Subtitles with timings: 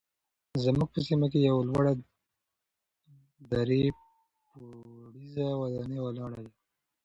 [0.63, 1.93] زموږ په سیمه کې یوه لوړه
[3.51, 3.81] درې
[4.47, 6.51] پوړیزه ودانۍ ولاړه ده.